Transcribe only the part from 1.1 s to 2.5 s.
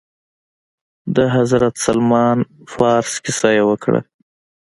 د حضرت سلمان